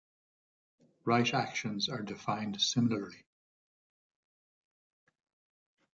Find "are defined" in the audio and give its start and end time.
1.87-2.59